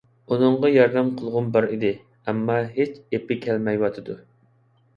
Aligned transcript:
ئۇنىڭغا 0.35 0.71
ياردەم 0.75 1.11
قىلغۇم 1.19 1.51
بار 1.59 1.67
ئىدى، 1.75 1.93
ئەمما 2.27 2.57
ھېچ 2.81 2.99
ئېپى 2.99 3.41
كەلمەيۋاتىدۇ. 3.47 4.21